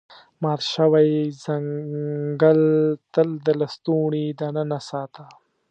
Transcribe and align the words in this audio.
مات 0.41 0.61
شوی 0.73 1.09
څنګل 1.43 2.61
تل 3.13 3.29
د 3.45 3.47
لستوڼي 3.59 4.25
دننه 4.39 4.79
ساته. 4.89 5.25